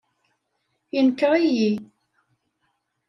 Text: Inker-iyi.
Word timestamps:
Inker-iyi. 0.99 1.71